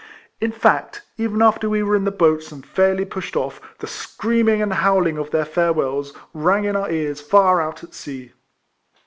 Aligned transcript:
In 0.39 0.51
fact, 0.51 1.03
even 1.19 1.43
after 1.43 1.69
we 1.69 1.83
were 1.83 1.95
in 1.95 2.05
the 2.05 2.11
boats 2.11 2.51
and 2.51 2.65
fairly 2.65 3.05
pushed 3.05 3.35
off, 3.35 3.61
the 3.77 3.85
screaming 3.85 4.59
and 4.59 4.73
howling 4.73 5.19
of 5.19 5.29
their 5.29 5.45
farewells 5.45 6.11
rang 6.33 6.63
in 6.65 6.75
our 6.75 6.89
ears 6.89 7.21
far 7.21 7.61
out 7.61 7.83
at 7.83 7.93
sea. 7.93 8.33